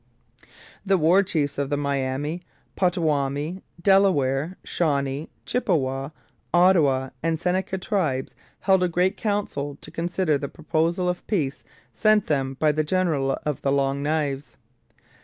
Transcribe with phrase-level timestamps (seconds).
[0.83, 2.41] The war chiefs of the Miami,
[2.75, 6.09] Potawatomi, Delaware, Shawnee, Chippewa,
[6.51, 12.25] Ottawa, and Seneca tribes held a great council to consider the proposal of peace sent
[12.25, 14.57] them by the general of the Long Knives.